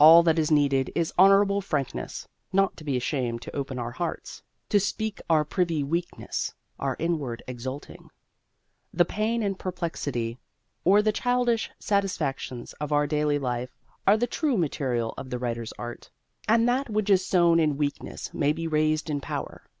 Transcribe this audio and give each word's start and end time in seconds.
All 0.00 0.24
that 0.24 0.40
is 0.40 0.50
needed 0.50 0.90
is 0.96 1.12
honourable 1.16 1.60
frankness: 1.60 2.26
not 2.52 2.76
to 2.78 2.82
be 2.82 2.96
ashamed 2.96 3.42
to 3.42 3.54
open 3.54 3.78
our 3.78 3.92
hearts, 3.92 4.42
to 4.70 4.80
speak 4.80 5.20
our 5.30 5.44
privy 5.44 5.84
weakness, 5.84 6.52
our 6.80 6.96
inward 6.98 7.44
exulting. 7.46 8.00
Then 8.08 8.10
the 8.92 9.04
pain 9.04 9.40
and 9.40 9.56
perplexity, 9.56 10.40
or 10.82 11.00
the 11.00 11.12
childish 11.12 11.70
satisfactions, 11.78 12.72
of 12.80 12.90
our 12.90 13.06
daily 13.06 13.38
life 13.38 13.76
are 14.04 14.16
the 14.16 14.26
true 14.26 14.56
material 14.56 15.14
of 15.16 15.30
the 15.30 15.38
writer's 15.38 15.72
art, 15.78 16.10
and 16.48 16.68
that 16.68 16.90
which 16.90 17.08
is 17.08 17.24
sown 17.24 17.60
in 17.60 17.76
weakness 17.76 18.34
may 18.34 18.52
be 18.52 18.66
raised 18.66 19.08
in 19.08 19.20
power. 19.20 19.62